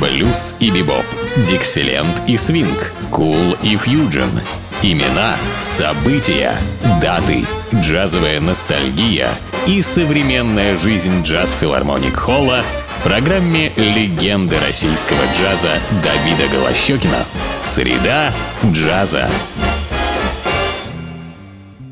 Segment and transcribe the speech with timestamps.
[0.00, 1.04] блюз и бибоп,
[1.48, 4.30] дикселент и свинг, кул и фьюджен.
[4.82, 6.54] Имена, события,
[7.00, 7.44] даты,
[7.74, 9.28] джазовая ностальгия
[9.66, 12.62] и современная жизнь джаз-филармоник Холла
[12.98, 17.24] в программе «Легенды российского джаза» Давида Голощекина.
[17.64, 18.32] Среда
[18.64, 19.28] джаза.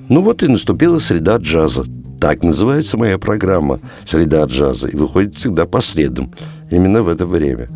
[0.08, 1.84] Ну вот и наступила среда джаза.
[2.20, 6.32] Так называется моя программа «Среда джаза» и выходит всегда по средам,
[6.70, 7.68] именно в это время.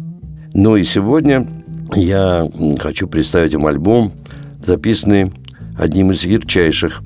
[0.61, 1.47] Ну и сегодня
[1.95, 2.45] я
[2.81, 4.13] хочу представить вам альбом,
[4.67, 5.33] записанный
[5.79, 7.01] одним из ярчайших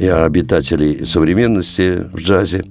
[0.00, 2.64] обитателей современности в джазе,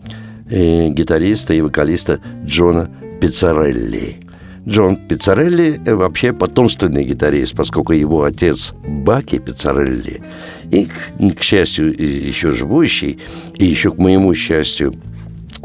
[0.51, 4.17] и гитариста и вокалиста Джона Пиццарелли.
[4.67, 10.21] Джон Пиццарелли вообще потомственный гитарист, поскольку его отец Баки Пиццарелли,
[10.69, 10.89] и,
[11.37, 13.17] к счастью, еще живущий,
[13.55, 14.93] и еще к моему счастью,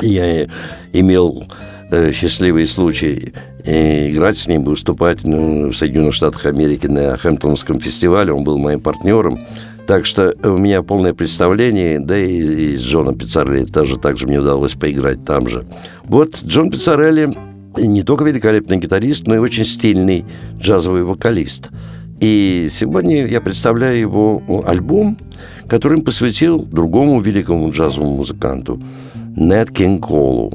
[0.01, 0.47] я
[0.93, 1.72] имел э,
[2.13, 3.33] счастливый случай
[3.65, 8.33] э, играть с ним, выступать ну, в Соединенных Штатах Америки на Хэмптонском фестивале.
[8.33, 9.41] Он был моим партнером.
[9.87, 14.27] Так что у меня полное представление, да и, и с Джоном Пиццарелли тоже так же
[14.27, 15.65] мне удалось поиграть там же.
[16.05, 17.35] Вот Джон Пиццарелли
[17.77, 20.25] не только великолепный гитарист, но и очень стильный
[20.59, 21.71] джазовый вокалист.
[22.21, 25.19] И сегодня я представляю его альбом,
[25.69, 28.81] который он посвятил другому великому джазовому музыканту
[29.37, 30.53] Нет Кинг Колу.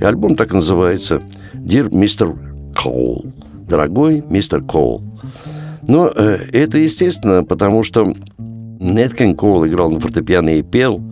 [0.00, 1.22] И альбом так называется
[1.54, 2.36] «Dear Mr.
[2.74, 3.32] Cole»–
[3.68, 5.02] «Дорогой мистер Кол».
[5.86, 11.02] Но э, это естественно, потому что Нет Кинг Кол играл на фортепиано и пел–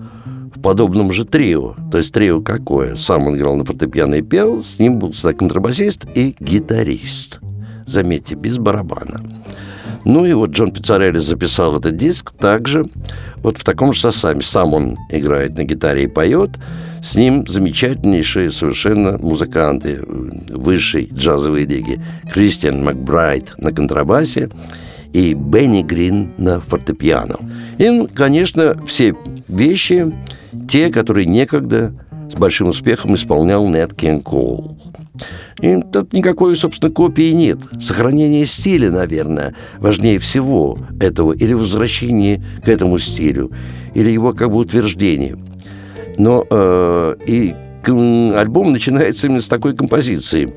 [0.58, 1.76] в подобном же трио.
[1.90, 2.96] То есть трио какое?
[2.96, 7.40] Сам он играл на фортепиано и пел, с ним был всегда контрабасист и гитарист.
[7.86, 9.22] Заметьте, без барабана.
[10.08, 12.86] Ну и вот Джон Пиццарелли записал этот диск также
[13.42, 14.40] вот в таком же составе.
[14.40, 16.52] Сам он играет на гитаре и поет.
[17.02, 20.00] С ним замечательнейшие совершенно музыканты
[20.48, 22.00] высшей джазовой лиги.
[22.32, 24.48] Кристиан Макбрайт на контрабасе
[25.12, 27.36] и Бенни Грин на фортепиано.
[27.76, 29.14] И, конечно, все
[29.46, 30.10] вещи
[30.70, 31.92] те, которые некогда
[32.32, 34.78] с большим успехом исполнял Нет Кен Коул.
[35.60, 37.58] И тут никакой, собственно, копии нет.
[37.80, 43.50] Сохранение стиля, наверное, важнее всего этого, или возвращение к этому стилю,
[43.94, 45.36] или его как бы утверждение.
[46.16, 50.52] Но э, и альбом начинается именно с такой композиции.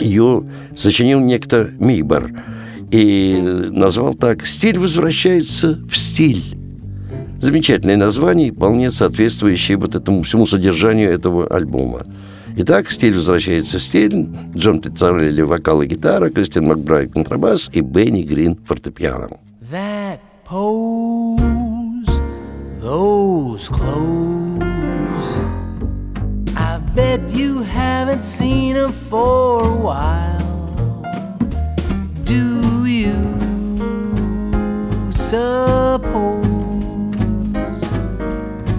[0.00, 0.44] Ее
[0.76, 2.30] сочинил некто Мибор
[2.90, 3.38] и
[3.70, 6.42] назвал так «Стиль возвращается в стиль».
[7.40, 12.06] Замечательное название, вполне соответствующее вот этому всему содержанию этого альбома.
[12.56, 14.28] Итак, стиль возвращается в стиль.
[14.54, 19.38] Джон Тицарелли вокал и гитара, Кристиан Макбрайт контрабас и Бенни Грин фортепиано.
[19.72, 21.40] That pose,
[22.80, 24.64] those clothes
[26.56, 30.38] I bet you haven't seen her for a while
[32.24, 33.36] Do you
[35.10, 36.44] suppose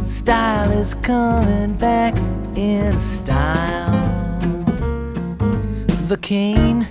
[0.05, 2.15] style is coming back
[2.55, 3.91] in style.
[6.07, 6.87] The cane,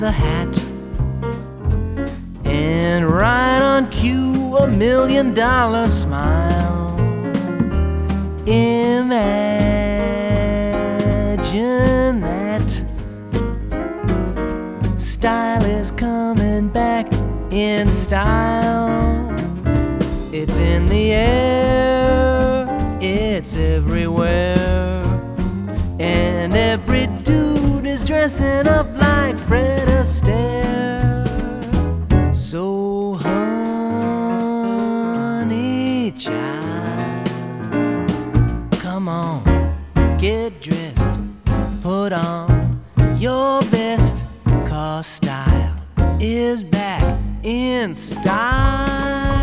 [0.00, 0.58] the hat,
[2.44, 6.94] and right on cue, a million dollar smile.
[8.46, 9.40] Imagine
[12.20, 12.70] that
[14.98, 17.12] style is coming back
[17.50, 19.32] in style.
[20.32, 22.03] It's in the air,
[26.00, 31.26] And every dude is dressing up like Fred Astaire.
[32.34, 34.12] So, honey,
[36.12, 37.28] child,
[38.80, 39.42] come on,
[40.18, 41.18] get dressed,
[41.82, 42.82] put on
[43.18, 44.16] your best,
[44.66, 45.76] cause style
[46.20, 47.02] is back
[47.42, 49.33] in style.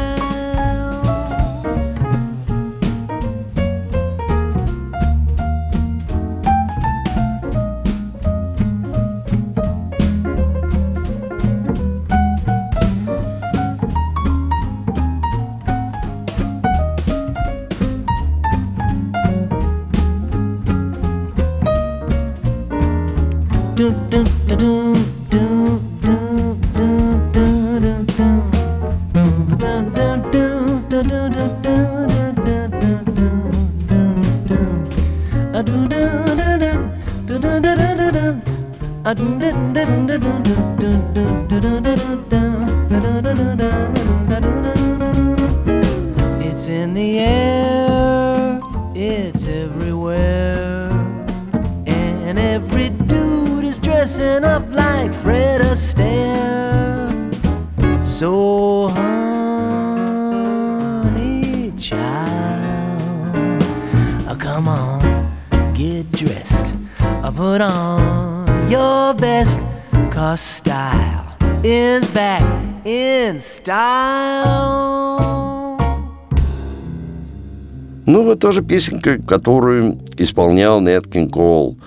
[78.51, 81.77] тоже песенка, которую исполнял Нед Кинг Коул.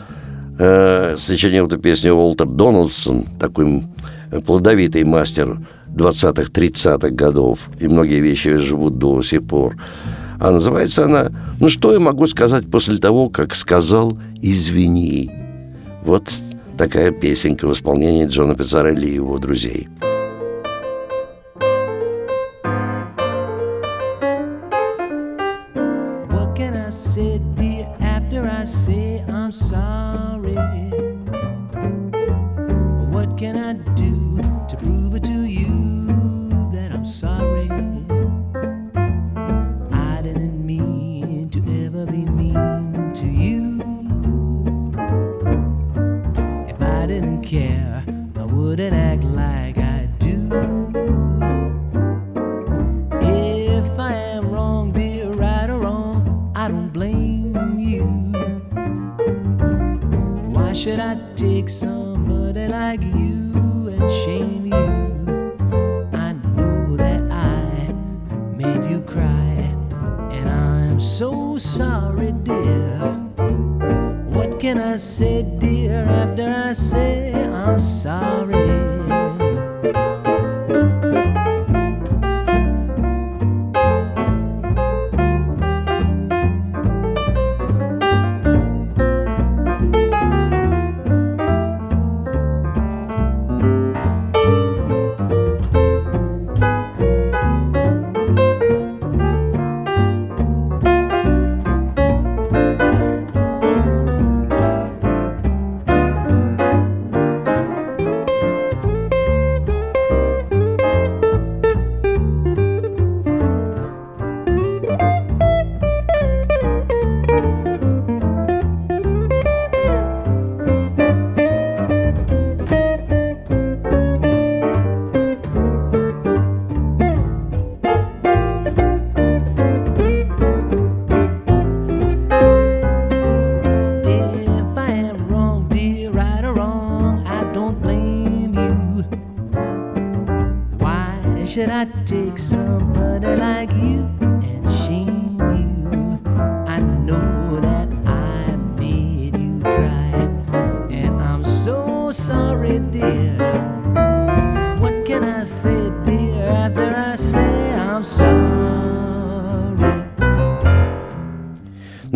[0.58, 3.82] Э, сочинил эту песню Уолтер Дональдсон, такой
[4.31, 5.58] э, плодовитый мастер
[5.88, 7.58] 20-х, 30-х годов.
[7.81, 9.76] И многие вещи живут до сих пор.
[10.40, 11.31] А называется она
[11.61, 15.31] «Ну что я могу сказать после того, как сказал «извини»?»
[16.02, 16.32] Вот
[16.78, 19.88] такая песенка в исполнении Джона Пиццарелли и его друзей.
[29.55, 30.04] some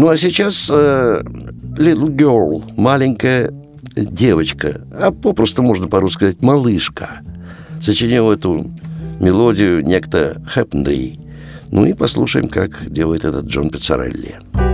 [0.09, 1.23] А сейчас э,
[1.77, 3.53] Little Girl, маленькая
[3.95, 7.21] девочка, а попросту можно по-русски сказать малышка,
[7.83, 8.71] сочинил эту
[9.21, 11.19] мелодию некто Хэпнри.
[11.71, 14.39] Ну и послушаем, как делает этот Джон Пиццарелли.
[14.55, 14.68] Пиццарелли.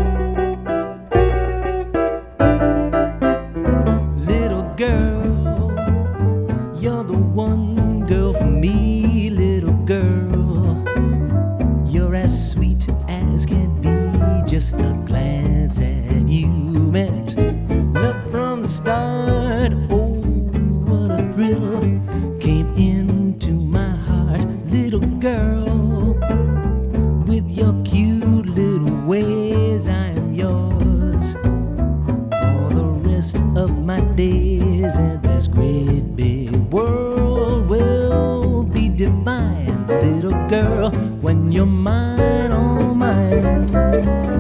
[41.20, 44.33] when you're mine, oh mine.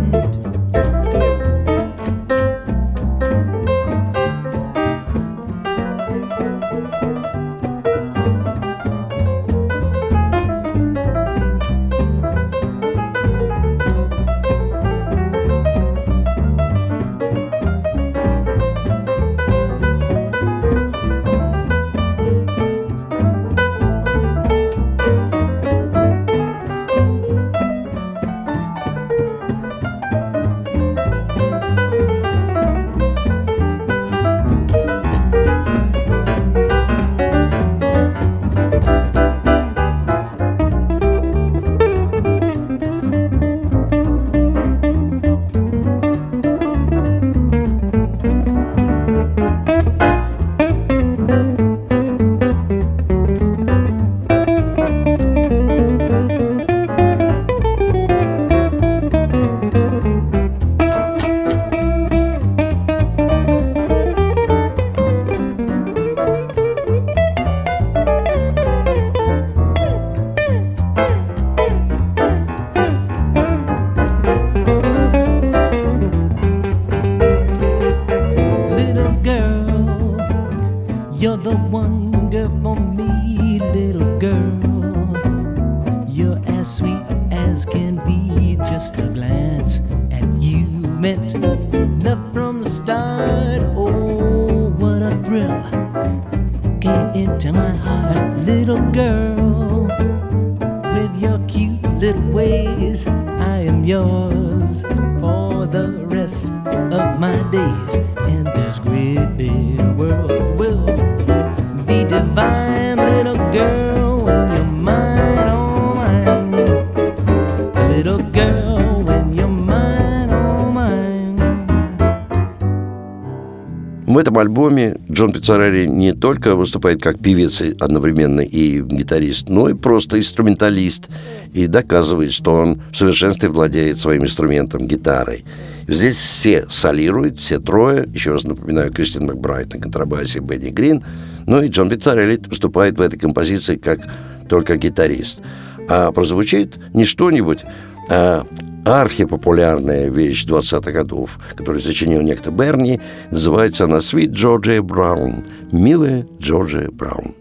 [125.44, 131.10] Пиццарелли не только выступает как певец одновременно и гитарист, но и просто инструменталист
[131.52, 135.44] и доказывает, что он в совершенстве владеет своим инструментом гитарой.
[135.86, 138.06] Здесь все солируют, все трое.
[138.14, 141.04] Еще раз напоминаю, Кристин Макбрайт на контрабасе, Бенни Грин.
[141.44, 144.00] Ну и Джон Пиццарелли выступает в этой композиции как
[144.48, 145.42] только гитарист.
[145.90, 147.64] А прозвучит не что-нибудь,
[148.08, 148.46] а
[148.84, 153.00] архипопулярная вещь 20-х годов, которую сочинил некто Берни,
[153.30, 157.34] называется она «Sweet Georgia Brown»– «Милая Джорджия Браун».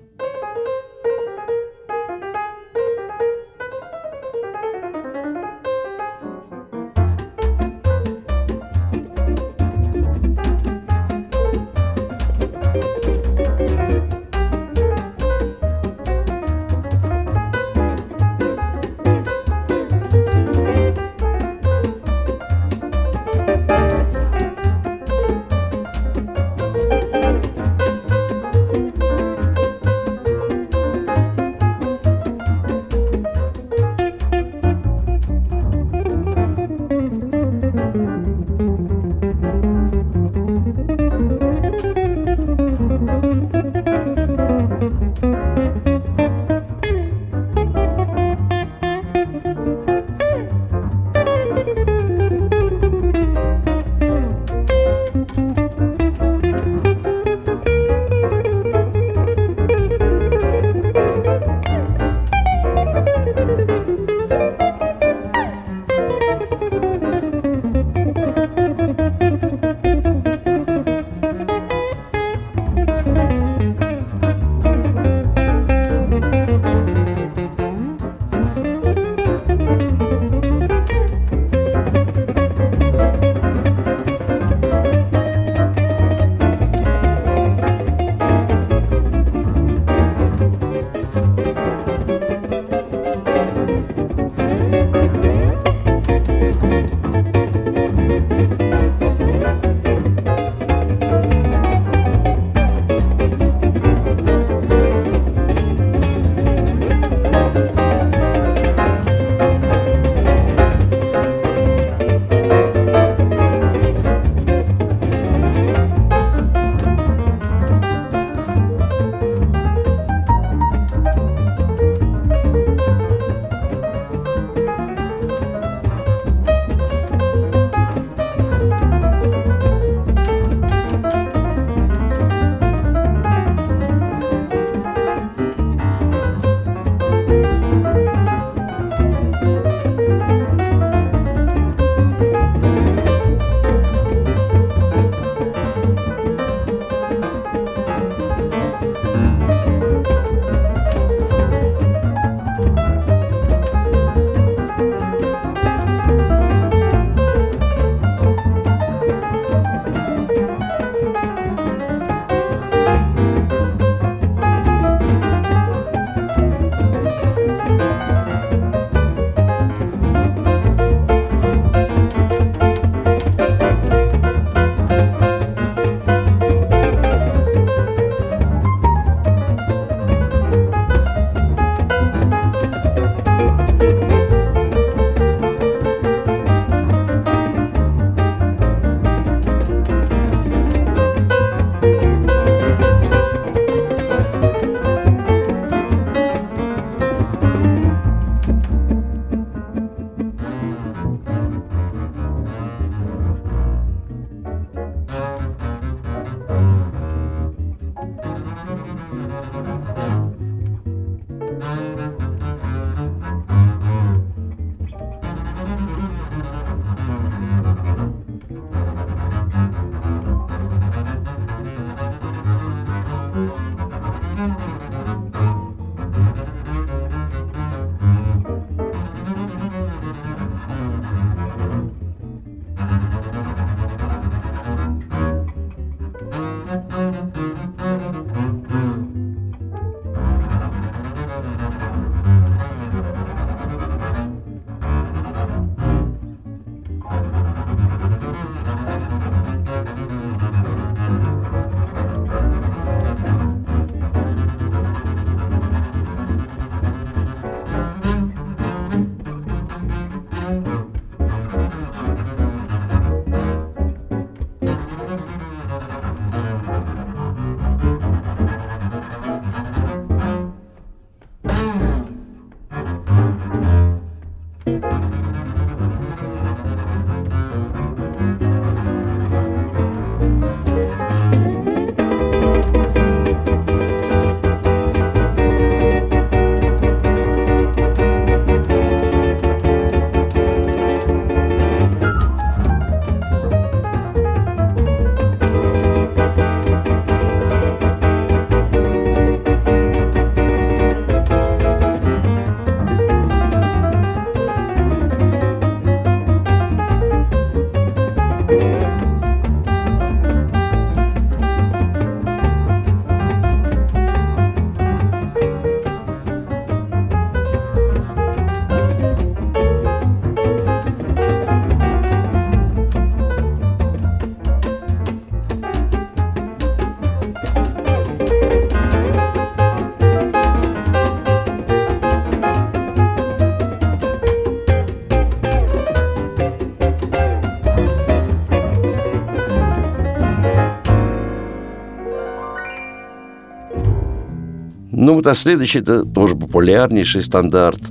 [345.04, 347.82] Ну вот, а следующий, это тоже популярнейший стандарт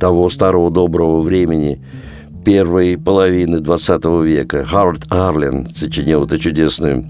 [0.00, 1.80] того старого доброго времени
[2.44, 4.64] первой половины 20 века.
[4.64, 7.06] Харвард Арлен сочинил эту чудесную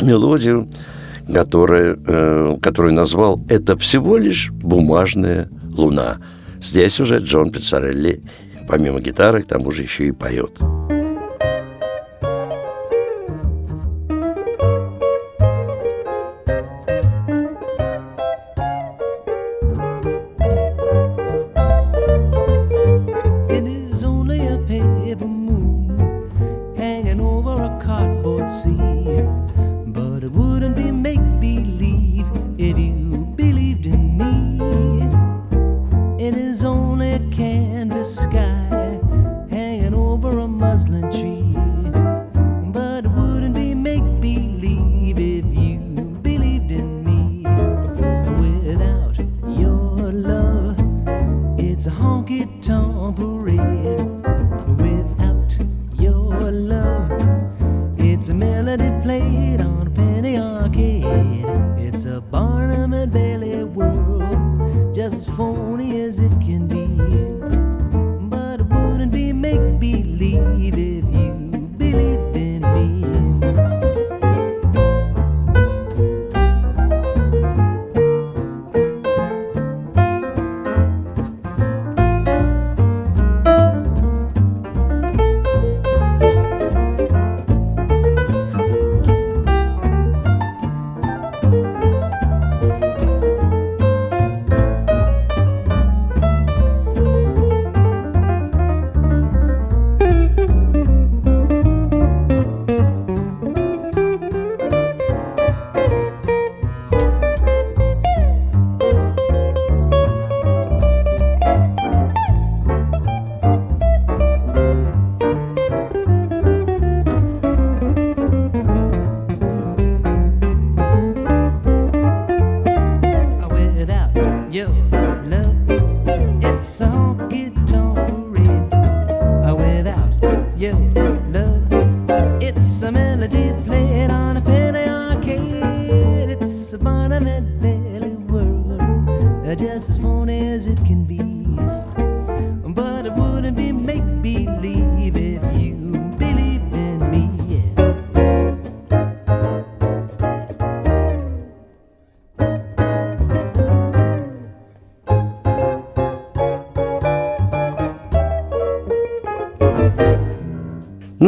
[0.00, 0.68] мелодию,
[1.32, 6.16] которая, э, которую назвал «Это всего лишь бумажная луна».
[6.60, 8.20] Здесь уже Джон Пиццарелли,
[8.66, 10.58] помимо гитары, к тому же еще и поет.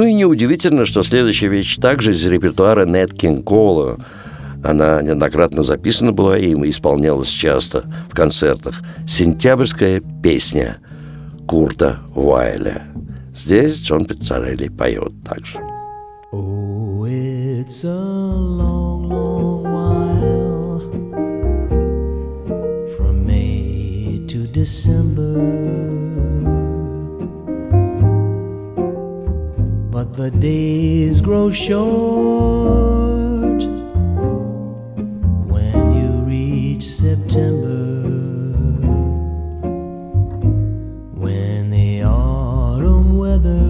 [0.09, 3.99] Неудивительно, что следующая вещь также из репертуара Нет Кинг Кола.
[4.63, 8.83] Она неоднократно записана была им и исполнялась часто в концертах.
[9.09, 10.79] «Сентябрьская песня»
[11.47, 12.85] Курта Вайля.
[13.35, 15.59] Здесь Джон Пиццарелли поет также.
[16.33, 20.81] Oh, it's a long, long while
[22.97, 25.90] From May to December
[30.01, 31.83] But the days grow short
[35.53, 38.01] when you reach September.
[41.13, 43.61] When the autumn weather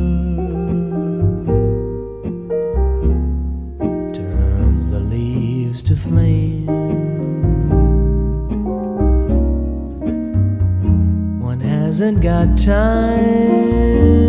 [4.14, 6.66] turns the leaves to flame.
[11.40, 14.19] One hasn't got time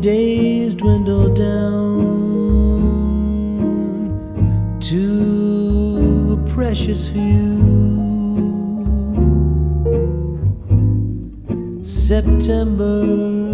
[0.00, 1.98] days dwindle down
[4.80, 7.58] to a precious few.
[11.82, 13.47] September.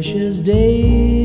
[0.00, 1.19] precious days.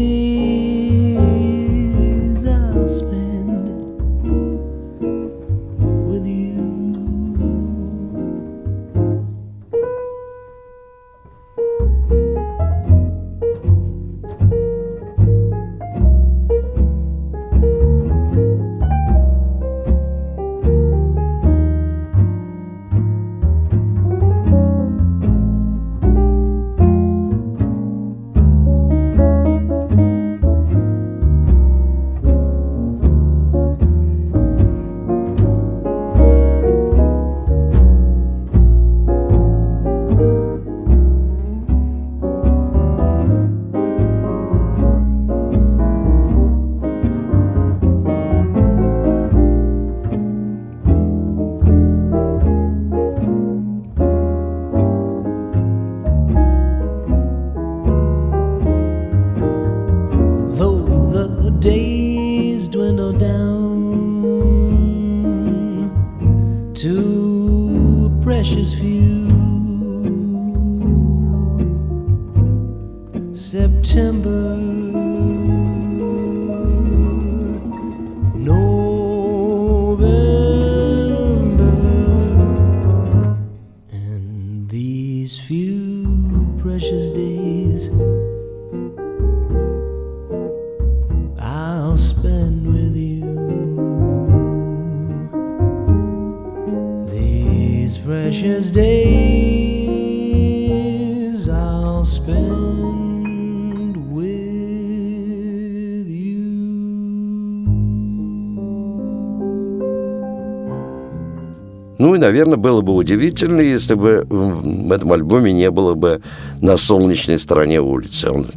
[112.26, 116.22] Наверное, было бы удивительно, если бы в этом альбоме не было бы
[116.60, 118.28] на солнечной стороне улицы.
[118.28, 118.52] On,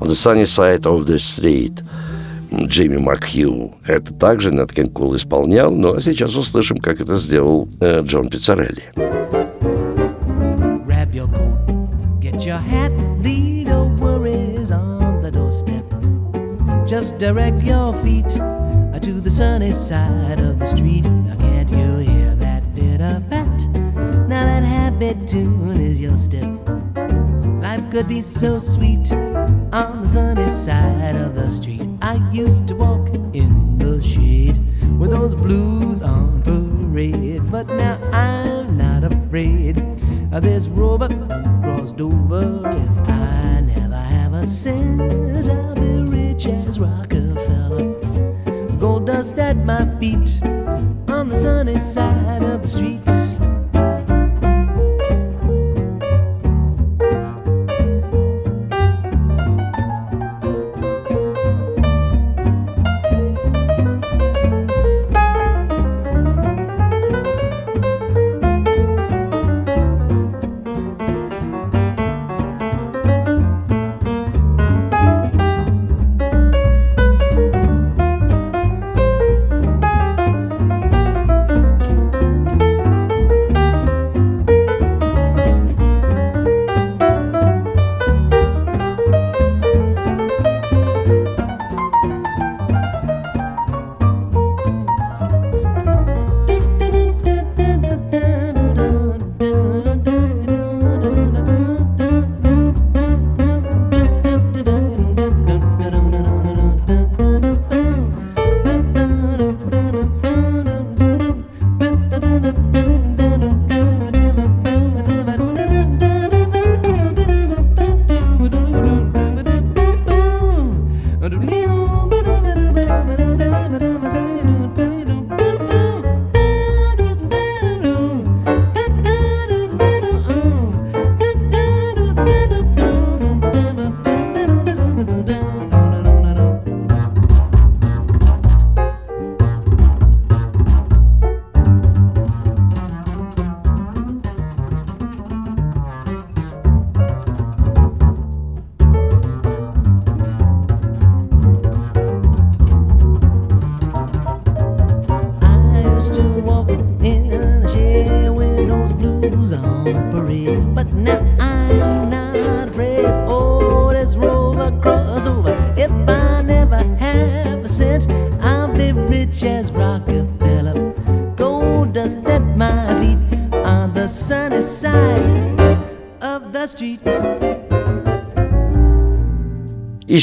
[0.00, 1.82] on the sunny side of the street.
[2.52, 3.74] Джимми Макхью.
[3.86, 8.92] Это также Кен Кул исполнял, ну а сейчас услышим, как это сделал э, Джон Пиццарелли.
[10.86, 12.90] Grab your coat, get your hat,
[13.22, 15.84] leave your worries on the doorstep.
[16.88, 18.28] Just direct your feet
[19.00, 21.04] to the sunny side of the street.
[21.04, 21.39] Now,
[25.00, 26.50] happy tune is your step.
[27.62, 29.10] Life could be so sweet
[29.72, 31.88] on the sunny side of the street.
[32.02, 34.58] I used to walk in the shade
[34.98, 39.78] with those blues on parade, but now I'm not afraid
[40.32, 41.08] of this rover
[41.62, 42.60] crossed over.
[42.66, 45.00] If I never have a cent,
[45.48, 47.94] I'll be rich as Rockefeller.
[48.78, 50.42] Gold dust at my feet
[51.08, 53.19] on the sunny side of the street.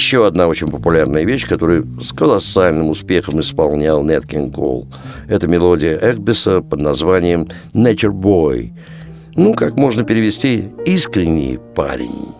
[0.07, 4.87] Еще одна очень популярная вещь, которую с колоссальным успехом исполнял Нет Кинг Кол.
[5.27, 8.71] Это мелодия Экбиса под названием «Nature Boy».
[9.35, 12.31] Ну, как можно перевести «искренний парень».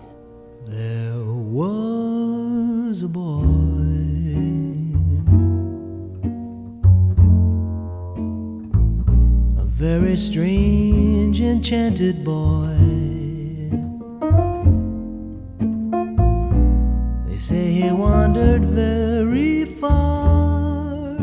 [9.77, 13.06] Very strange, enchanted boy
[17.37, 21.17] They say he wandered very far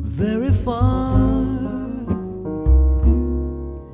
[0.00, 1.12] Very far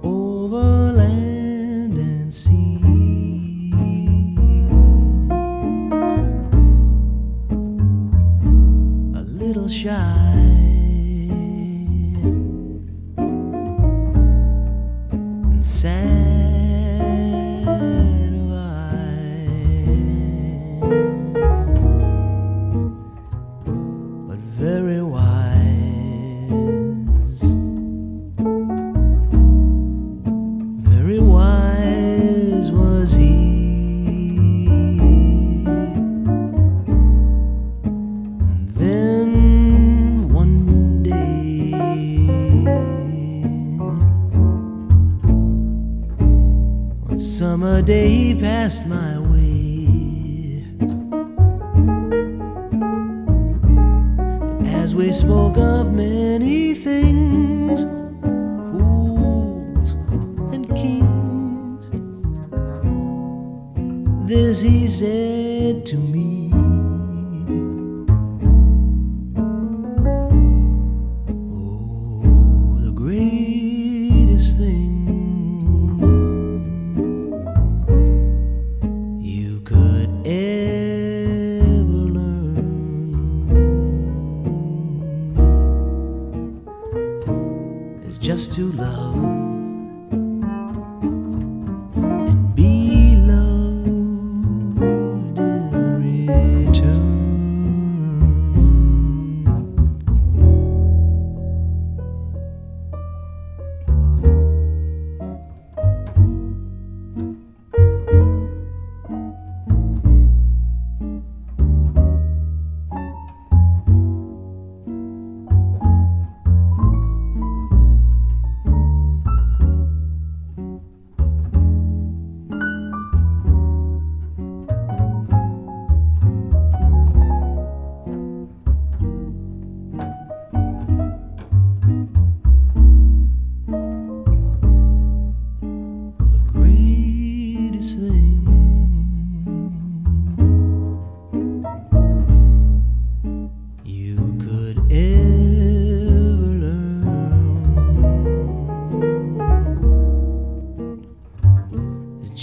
[0.05, 2.79] Over land and sea
[9.17, 10.12] a little shy.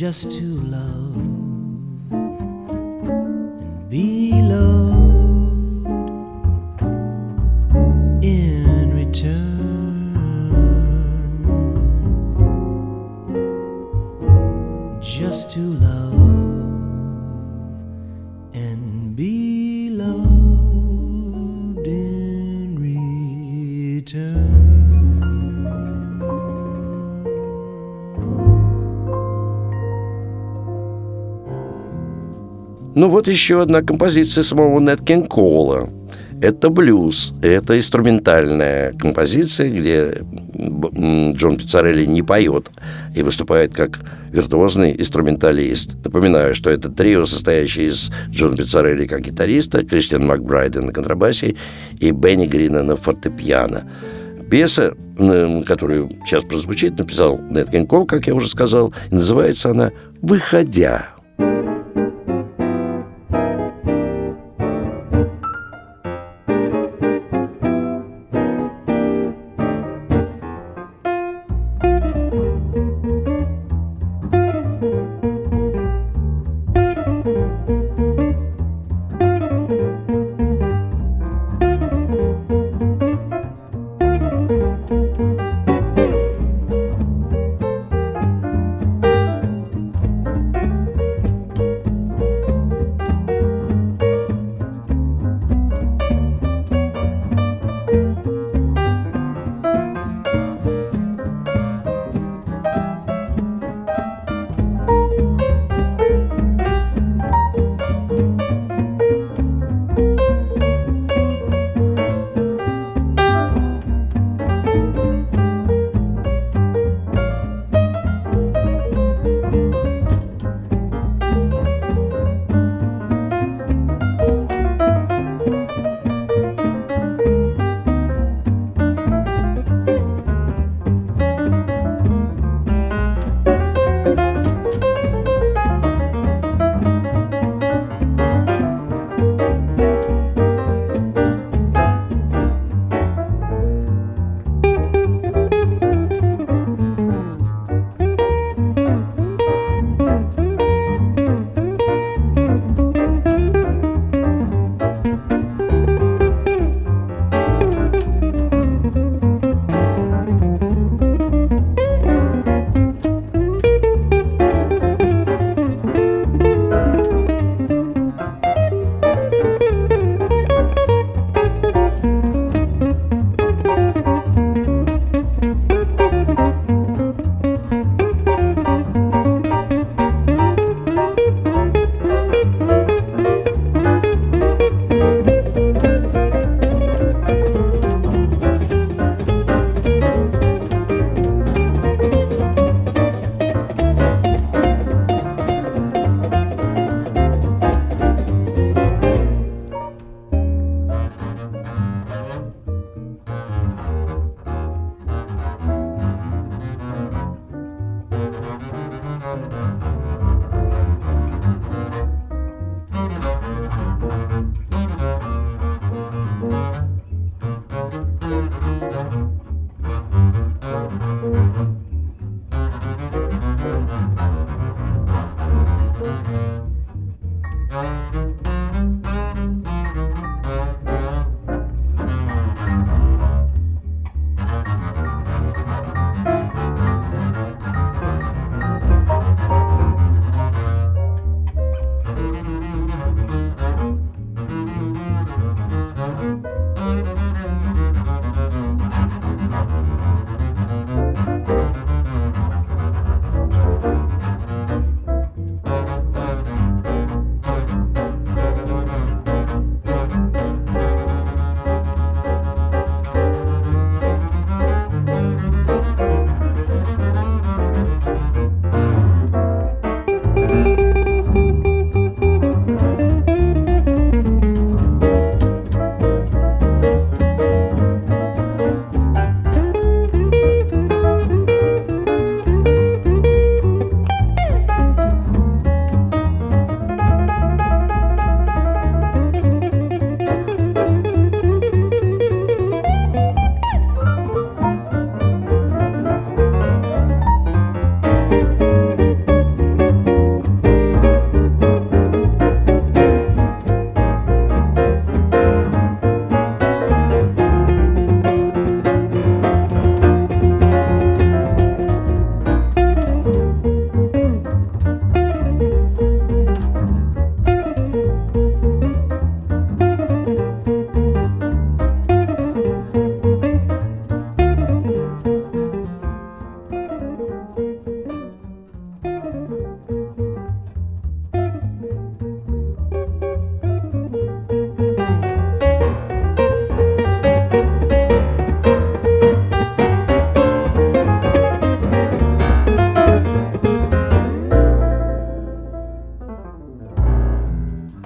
[0.09, 0.58] Just to
[32.99, 35.89] Ну вот еще одна композиция самого Нет Кинг Кола.
[36.41, 40.17] Это блюз, это инструментальная композиция, где
[41.33, 42.69] Джон Пиццарелли не поет
[43.15, 44.01] и выступает как
[44.33, 45.95] виртуозный инструменталист.
[46.03, 51.55] Напоминаю, что это трио, состоящее из Джона Пиццарелли как гитариста, Кристиан Макбрайда на контрабасе
[52.01, 53.89] и Бенни Грина на фортепиано.
[54.51, 54.93] Пьеса,
[55.65, 61.11] которую сейчас прозвучит, написал Нет Кол, как я уже сказал, и называется она «Выходя».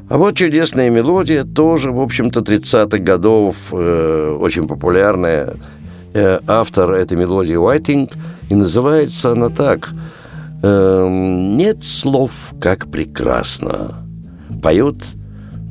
[0.10, 5.54] Вот чудесная мелодия, тоже, в общем-то, 30-х годов, э, очень популярная.
[6.14, 8.12] Э, автор этой мелодии Уайтинг,
[8.50, 9.90] и называется она так
[10.62, 14.06] э, «Нет слов, как прекрасно»,
[14.62, 14.98] поет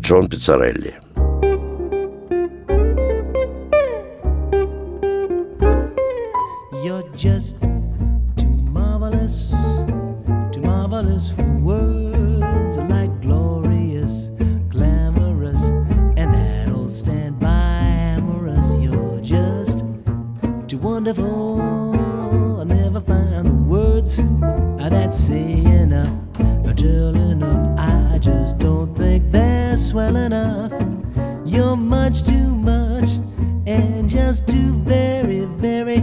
[0.01, 0.95] Джон Пиццарелли.
[6.85, 7.62] You're just
[26.83, 27.79] tell enough.
[27.79, 30.73] I just don't think they're swell enough.
[31.45, 33.09] You're much too much,
[33.67, 36.01] and just too very, very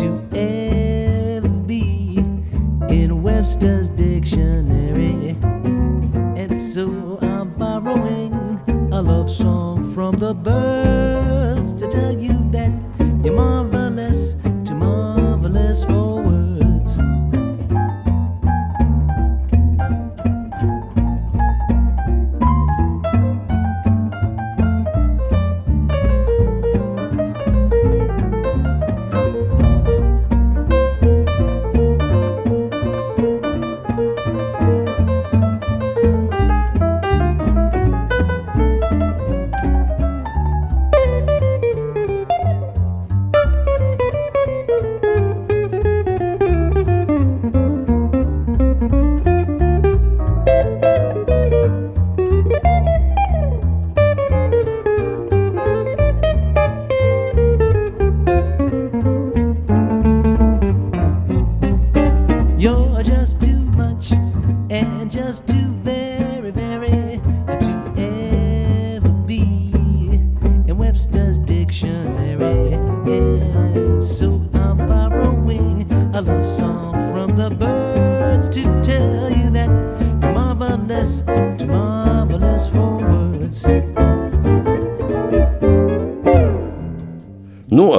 [0.00, 2.24] to ever be
[2.88, 5.36] in Webster's dictionary.
[6.40, 8.32] And so I'm borrowing
[8.92, 12.72] a love song from the birds to tell you that
[13.22, 13.57] you're marvelous,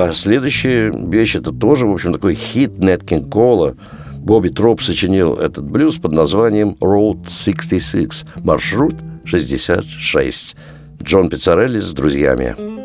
[0.09, 3.75] а следующая вещь это тоже, в общем, такой хит Нет Кинг Кола.
[4.17, 8.95] Бобби Троп сочинил этот блюз под названием Road 66, маршрут
[9.25, 10.55] 66.
[11.03, 12.78] Джон Пиццарелли с друзьями.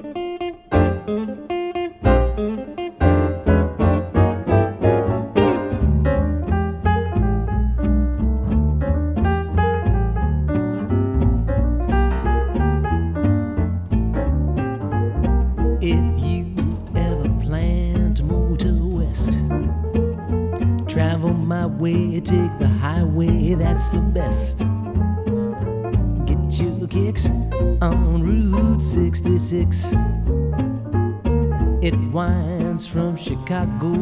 [33.45, 33.94] Chicago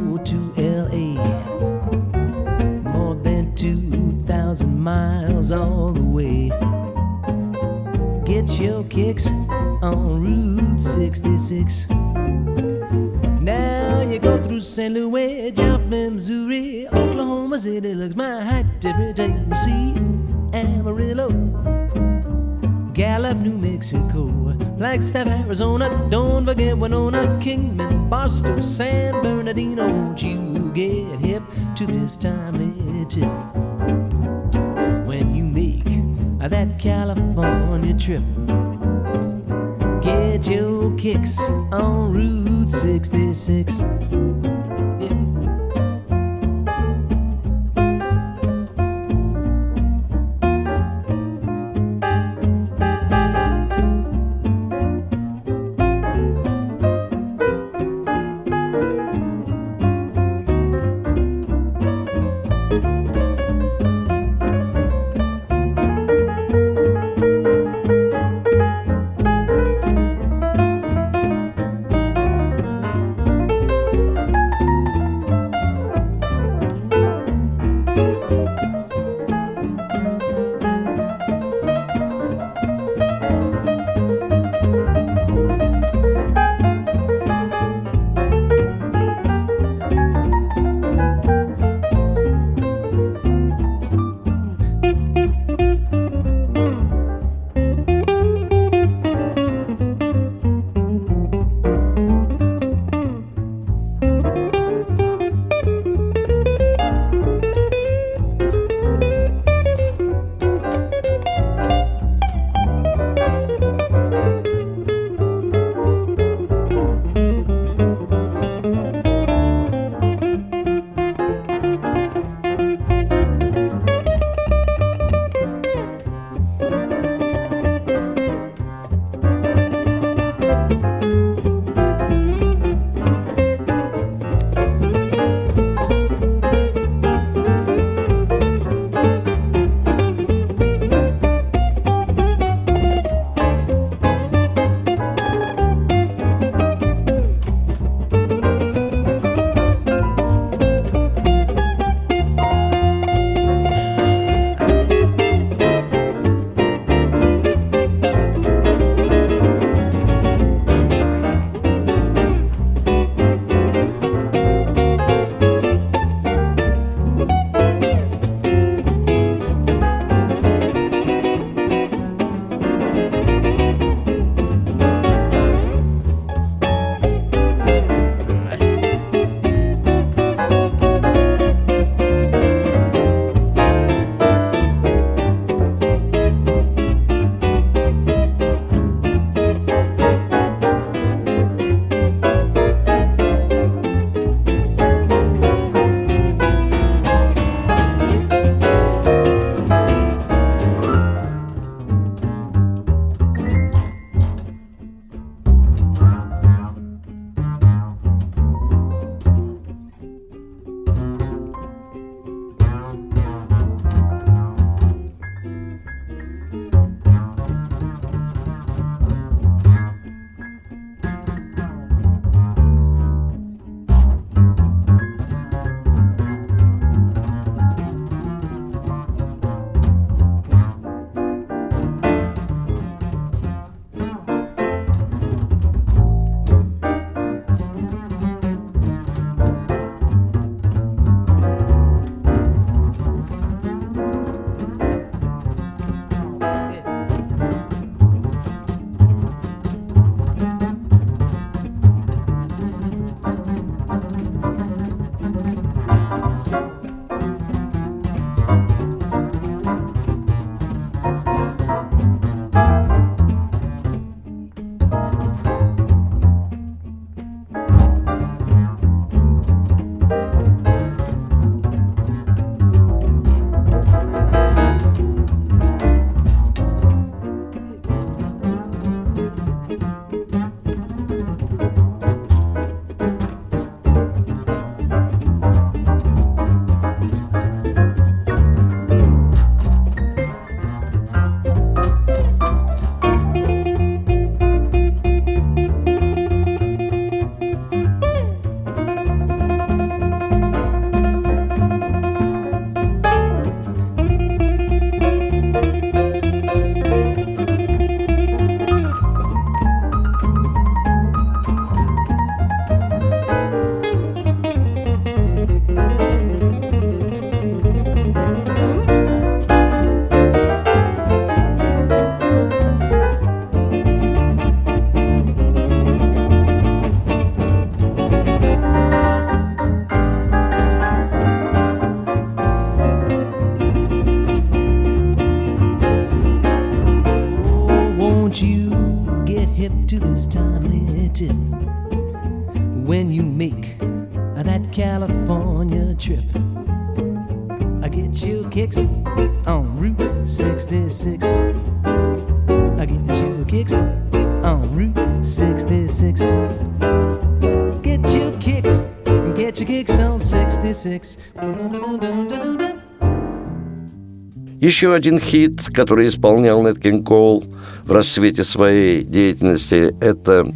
[364.63, 367.43] Еще один хит, который исполнял Нэт Кинг Коул
[367.83, 370.47] в рассвете своей деятельности, это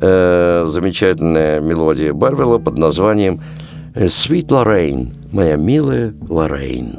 [0.00, 3.40] э, замечательная мелодия Барвелла под названием
[3.94, 6.98] «Sweet Lorraine», «Моя милая Лоррейн».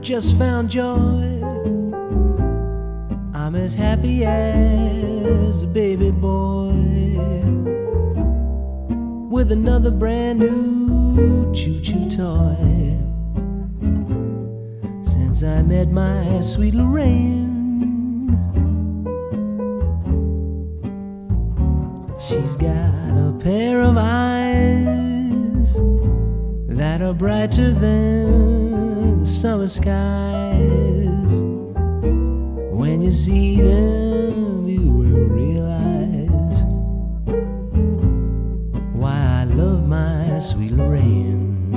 [0.00, 1.35] Just found joy.
[3.56, 6.72] I'm as happy as a baby boy
[9.30, 12.54] with another brand new choo choo toy.
[15.02, 18.28] Since I met my sweet Lorraine,
[22.20, 25.72] she's got a pair of eyes
[26.76, 31.15] that are brighter than the summer skies.
[32.96, 36.62] When you see them, you will realize
[38.94, 41.70] why I love my sweet Lorraine.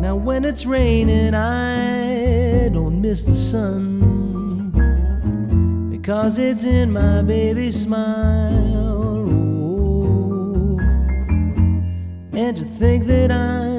[0.00, 4.72] Now, when it's raining, I don't miss the sun
[5.92, 9.24] because it's in my baby's smile.
[9.62, 10.78] Oh,
[12.32, 13.73] and to think that I'm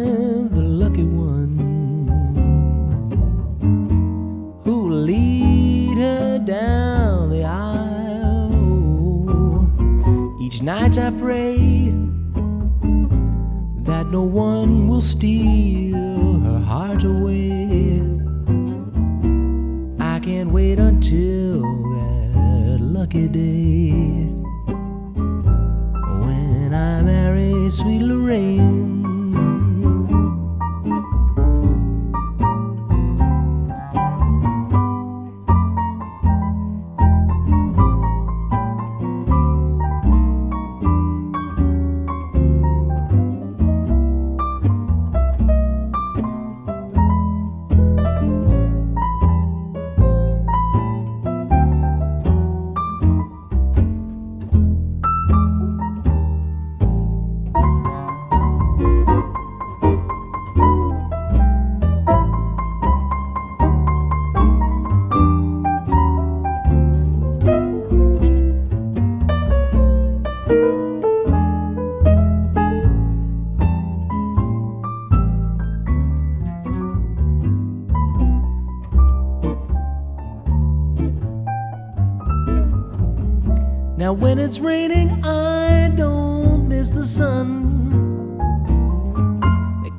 [10.98, 11.92] I pray
[13.84, 18.00] that no one will steal her heart away.
[20.00, 23.92] I can't wait until that lucky day
[26.24, 28.85] when I marry sweet Lorraine.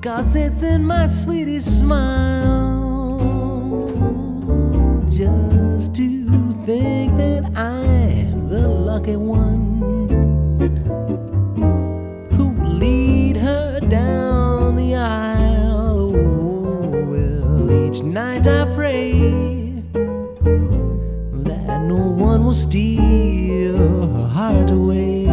[0.07, 3.19] Because it's in my sweetie smile.
[5.11, 9.81] Just to think that I'm the lucky one
[12.37, 16.13] who will lead her down the aisle.
[16.13, 19.11] Well, each night I pray
[21.51, 25.27] that no one will steal her heart away.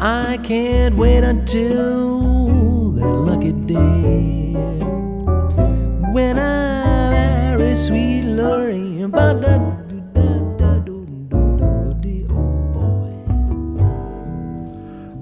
[0.00, 2.23] I can't wait until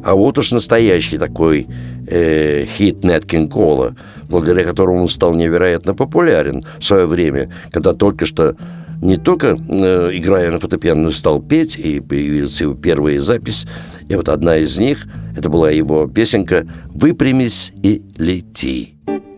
[0.04, 1.68] А вот уж настоящий такой
[2.08, 3.94] э, хит Кинг Кола,
[4.28, 8.56] благодаря которому он стал невероятно популярен в свое время, когда только что
[9.02, 13.66] не только э, играя на фортепиано, но стал петь, и появилась его первая запись.
[14.08, 18.94] И вот одна из них, это была его песенка «Выпрямись и лети».
[19.06, 19.31] A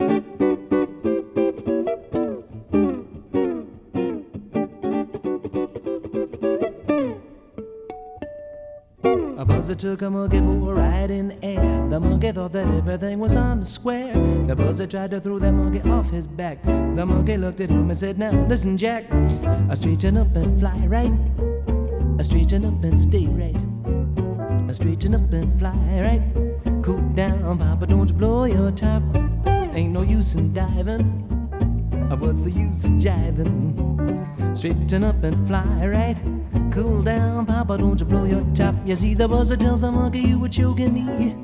[9.75, 11.89] buzzer took a monkey for a ride in the air.
[11.89, 14.12] The monkey thought that everything was on the square.
[14.47, 16.62] The buzzer tried to throw that monkey off his back.
[16.64, 19.05] The monkey looked at him and said, Now listen, Jack.
[19.68, 21.12] I straighten up and fly right.
[22.18, 23.57] I straighten up and stay right.
[24.68, 26.83] I straighten up and fly right.
[26.83, 29.03] Cool down, Papa, don't you blow your top.
[29.75, 31.34] Ain't no use in diving.
[32.11, 34.57] What's the use of jiving?
[34.57, 36.16] Straighten up and fly right.
[36.72, 38.74] Cool down, Papa, don't you blow your top.
[38.84, 41.34] You see, the buzzer tells the monkey you were choking me.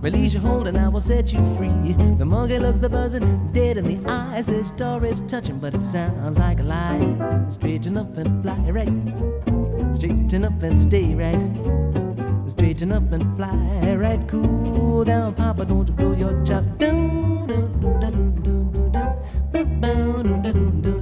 [0.00, 1.94] Release your hold and I will set you free.
[2.18, 4.48] The monkey looks the buzzard dead in the eyes.
[4.48, 7.46] His story's touching, but it sounds like a lie.
[7.48, 9.94] Straighten up and fly right.
[9.94, 12.50] Straighten up and stay right.
[12.50, 14.20] Straighten up and fly right.
[14.28, 16.64] Cool down, Papa, don't you blow your top.
[20.46, 20.95] I don't know.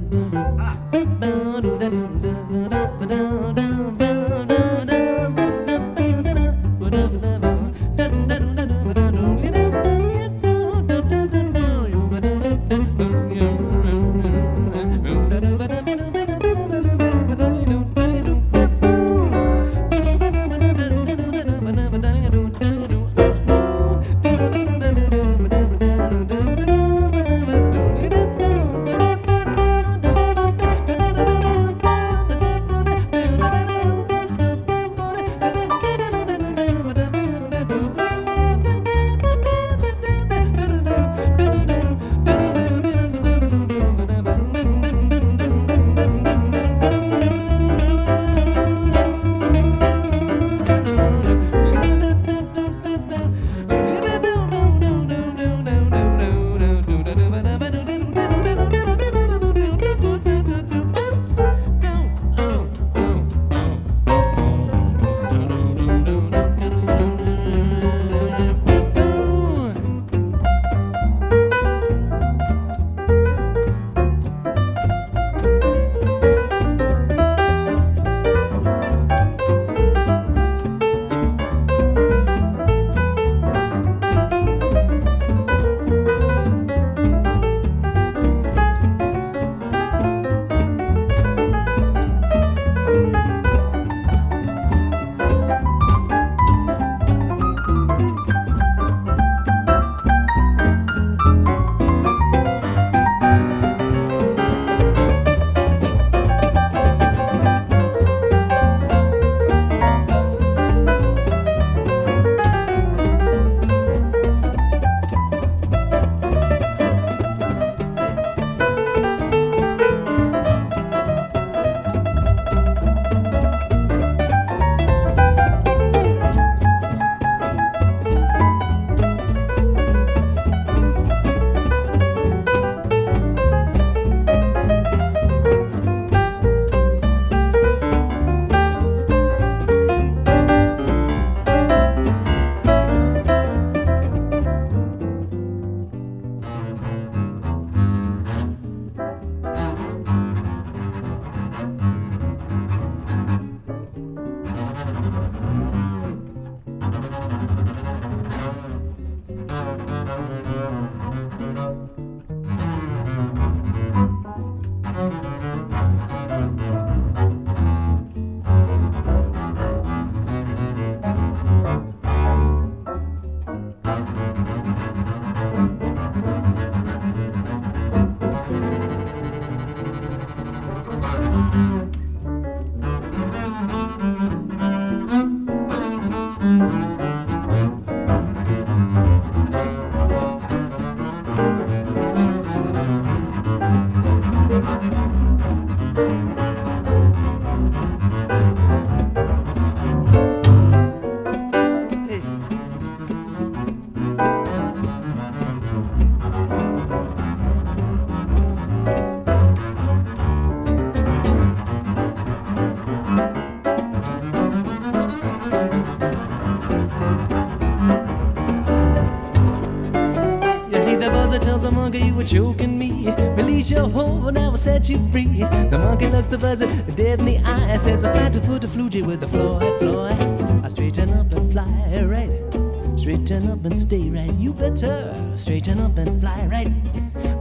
[222.25, 223.11] Choking me.
[223.35, 225.43] Release your hold I will set you free.
[225.69, 227.77] The monkey looks the buzzard dead in the eye.
[227.77, 230.17] Says, I flat to foot to flugy with the Floyd, Floyd.
[230.63, 232.99] I straighten up and fly right.
[232.99, 234.33] Straighten up and stay right.
[234.33, 236.71] You better straighten up and fly right.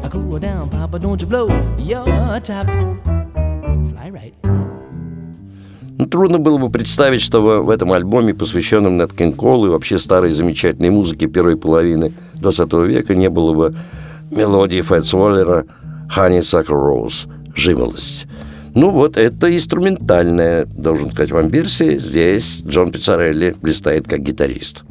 [0.04, 2.66] I cool down, Papa, don't you blow your top.
[3.90, 4.34] Fly right.
[5.96, 9.96] Ну, трудно было бы представить, что в этом альбоме, посвященном Нэт Кинг Колу и вообще
[9.98, 13.74] старой замечательной музыке первой половины 20 века, не было бы
[14.30, 15.66] мелодии Фэтс Уоллера
[16.14, 18.26] «Honeysuckle Rose»– «Жимолость».
[18.74, 21.98] Ну вот, это инструментальная, должен сказать вам, версия.
[21.98, 24.82] Здесь Джон Пиццарелли блистает как гитарист.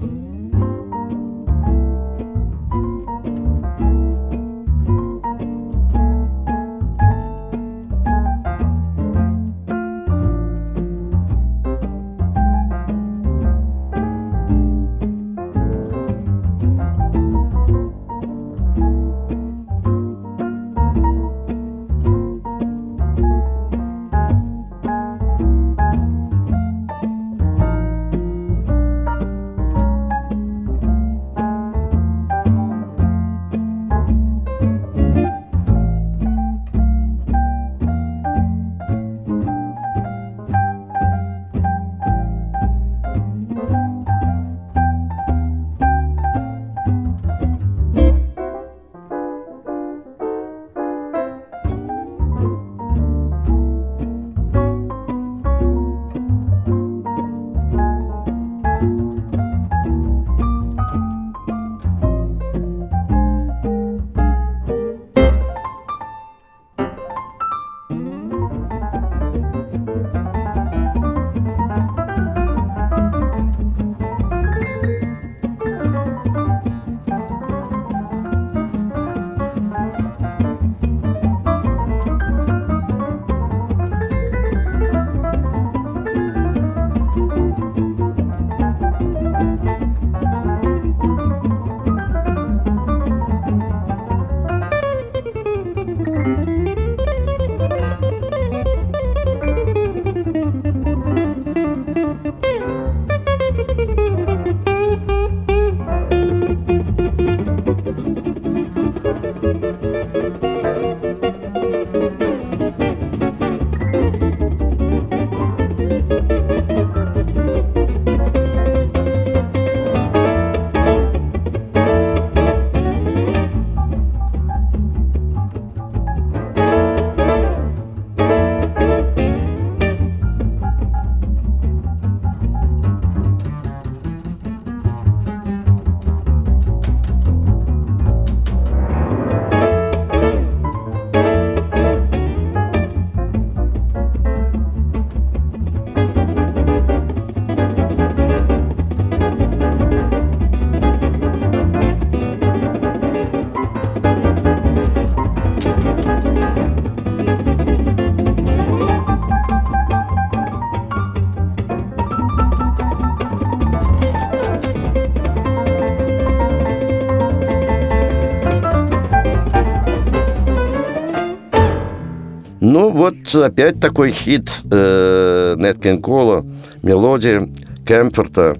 [172.74, 176.44] Ну вот опять такой хит э, Нет Кола,
[176.82, 177.48] мелодия
[177.86, 178.58] Кемфорта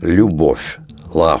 [0.00, 0.78] «Любовь»,
[1.12, 1.40] «Love».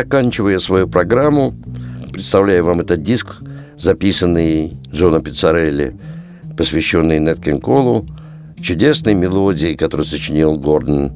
[0.00, 1.52] Заканчивая свою программу,
[2.10, 3.36] представляю вам этот диск,
[3.76, 5.94] записанный Джоном Пиццарелли,
[6.56, 8.06] посвященный Нет Колу,
[8.58, 11.12] чудесной мелодии, которую сочинил Гордон.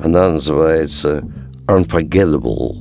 [0.00, 1.24] Она называется
[1.66, 2.76] «Unforgettable»,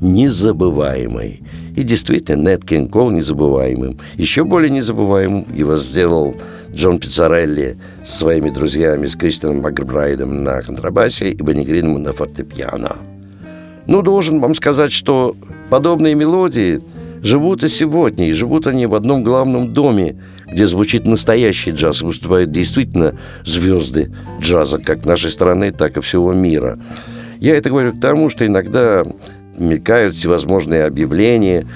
[0.00, 1.42] незабываемый.
[1.76, 3.98] И действительно, Нет Кинг Кол незабываемым.
[4.14, 6.34] Еще более незабываемым его сделал
[6.72, 12.96] Джон Пиццарелли со своими друзьями, с Кристианом Макбрайдом на контрабасе и Бенни Грином на фортепиано.
[13.86, 15.36] Ну, должен вам сказать, что
[15.70, 16.80] подобные мелодии
[17.22, 20.16] живут и сегодня, и живут они в одном главном доме,
[20.46, 26.78] где звучит настоящий джаз, выступают действительно звезды джаза, как нашей страны, так и всего мира.
[27.40, 29.04] Я это говорю к тому, что иногда
[29.58, 31.66] мелькают всевозможные объявления,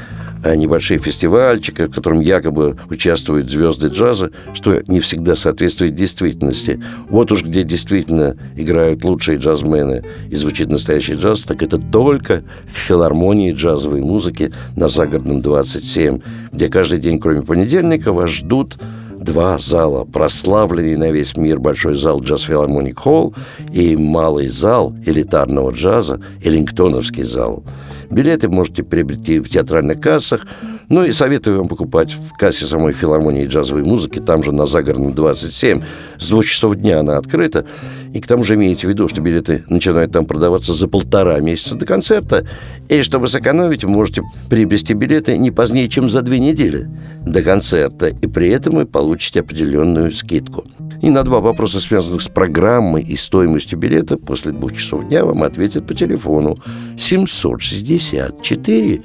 [0.46, 6.82] э, небольшие фестивальчики, в котором якобы участвуют звезды джаза, что не всегда соответствует действительности.
[7.08, 12.76] Вот уж где действительно играют лучшие джазмены и звучит настоящий джаз, так это только в
[12.76, 16.20] филармонии джазовой музыки на Загородном 27,
[16.52, 18.78] где каждый день, кроме понедельника, вас ждут
[19.26, 23.34] два зала, прославленный на весь мир большой зал Джаз Филармоник Холл
[23.72, 27.64] и малый зал элитарного джаза, Эллингтоновский зал.
[28.10, 30.46] Билеты можете приобрести в театральных кассах,
[30.88, 35.14] ну и советую вам покупать в кассе самой филармонии джазовой музыки, там же на Загородном
[35.14, 35.82] 27,
[36.18, 37.66] с двух часов дня она открыта,
[38.12, 41.74] и к тому же имейте в виду, что билеты начинают там продаваться за полтора месяца
[41.74, 42.46] до концерта,
[42.88, 46.88] и чтобы сэкономить, вы можете приобрести билеты не позднее, чем за две недели
[47.24, 50.64] до концерта, и при этом вы получите определенную скидку.
[51.02, 55.42] И на два вопроса, связанных с программой и стоимостью билета, после двух часов дня вам
[55.42, 56.56] ответят по телефону
[56.96, 59.02] 764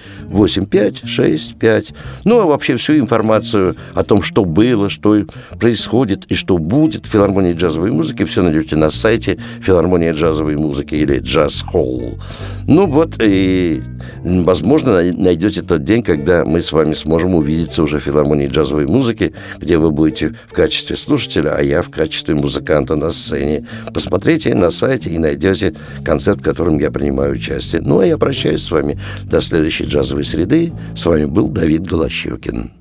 [1.72, 1.94] 8565.
[2.26, 5.26] Ну, а вообще всю информацию о том, что было, что
[5.60, 10.96] происходит и что будет в филармонии джазовой музыки, все найдете на сайте филармония джазовой музыки
[10.96, 12.20] или Джаз Холл.
[12.68, 13.82] Ну вот, и,
[14.24, 19.34] возможно, найдете тот день, когда мы с вами сможем увидеться уже в филармонии джазовой музыки,
[19.58, 23.68] где вы будете в качестве слушателя, а я в качестве музыканта на сцене.
[23.94, 27.82] Посмотрите на сайте и найдете концерт, в котором я принимаю участие.
[27.82, 30.72] Ну, а я прощаюсь с вами до следующей джазовой среды.
[30.96, 32.81] С вами был Давид Голощекин.